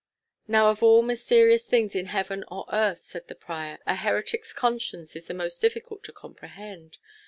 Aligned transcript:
"Now, 0.47 0.71
of 0.71 0.81
all 0.81 1.03
mysterious 1.03 1.63
things 1.63 1.95
in 1.95 2.07
heaven 2.07 2.43
or 2.47 2.65
earth," 2.73 3.03
said 3.05 3.27
the 3.27 3.35
prior, 3.35 3.77
"a 3.85 3.93
heretic's 3.93 4.51
conscience 4.51 5.15
is 5.15 5.27
the 5.27 5.35
most 5.35 5.61
difficult 5.61 6.03
to 6.05 6.11
comprehend. 6.11 6.97